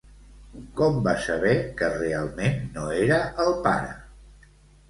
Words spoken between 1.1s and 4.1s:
saber que realment no era el pare?